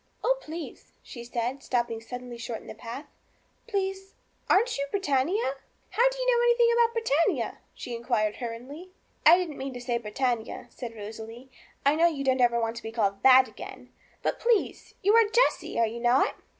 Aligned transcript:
'Oh, 0.23 0.35
please,' 0.41 0.93
she 1.03 1.23
said, 1.23 1.61
stopping 1.61 2.01
suddenly 2.01 2.39
short 2.39 2.59
in 2.59 2.65
the 2.65 2.73
path 2.73 3.05
'please, 3.67 4.15
aren't 4.49 4.75
you 4.75 4.87
Britannia?' 4.89 5.57
'How 5.91 6.09
do 6.09 6.17
you 6.17 6.25
know 6.25 6.43
anything 6.43 6.69
about 6.73 6.93
Britannia?' 6.93 7.57
she 7.75 7.95
inquired 7.95 8.37
hurriedly. 8.37 8.89
'I 9.27 9.37
didn't 9.37 9.59
mean 9.59 9.75
to 9.75 9.79
say 9.79 9.99
Britannia,' 9.99 10.65
said 10.71 10.95
Rosalie. 10.95 11.51
'I 11.85 11.95
know 11.97 12.07
you 12.07 12.23
don't 12.23 12.41
ever 12.41 12.59
want 12.59 12.77
to 12.77 12.81
be 12.81 12.91
called 12.91 13.21
that 13.21 13.47
again; 13.47 13.93
but, 14.23 14.39
please, 14.39 14.95
you 15.03 15.13
are 15.13 15.29
Jessie, 15.29 15.77
are 15.79 15.85
you 15.85 15.99
not?' 15.99 16.33